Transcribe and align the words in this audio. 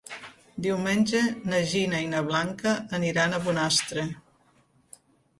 Diumenge 0.65 1.19
na 1.51 1.59
Gina 1.73 1.99
i 2.05 2.07
na 2.13 2.21
Blanca 2.29 2.73
aniran 2.99 3.35
a 3.35 3.41
Bonastre. 3.49 4.07